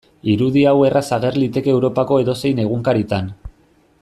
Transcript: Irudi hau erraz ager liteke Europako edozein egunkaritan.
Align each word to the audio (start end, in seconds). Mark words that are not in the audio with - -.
Irudi 0.35 0.63
hau 0.69 0.73
erraz 0.87 1.03
ager 1.19 1.37
liteke 1.43 1.73
Europako 1.75 2.19
edozein 2.25 2.65
egunkaritan. 2.67 3.33